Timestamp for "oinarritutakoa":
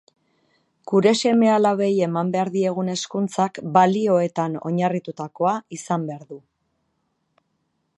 4.71-5.57